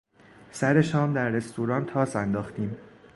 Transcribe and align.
سر 0.51 0.81
شام 0.81 1.13
در 1.13 1.29
رستوران 1.29 1.85
تاس 1.85 2.15
انداختیم. 2.15 2.77